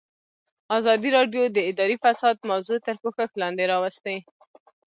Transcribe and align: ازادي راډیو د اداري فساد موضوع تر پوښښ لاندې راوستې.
ازادي 0.77 1.09
راډیو 1.17 1.43
د 1.55 1.57
اداري 1.69 1.97
فساد 2.03 2.35
موضوع 2.51 2.77
تر 2.87 2.95
پوښښ 3.03 3.29
لاندې 3.41 3.63
راوستې. 3.73 4.15